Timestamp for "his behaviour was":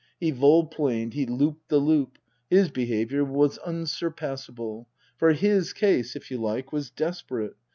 2.49-3.59